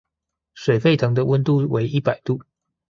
[0.55, 2.41] 水沸騰的溫度為一百度